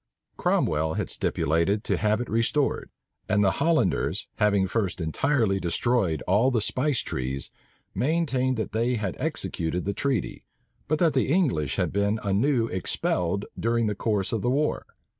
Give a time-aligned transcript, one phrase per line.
[0.35, 2.89] Cromwell had stipulated to have it restored;
[3.29, 7.51] and the Hollanders, having first entirely destroyed all the spice trees,
[7.93, 10.41] maintained that they had executed the treaty,
[10.87, 14.87] but that the English had been anew expelled during the course of the war.